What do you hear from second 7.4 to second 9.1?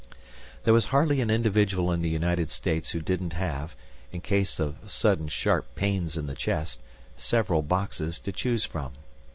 boxes to choose from.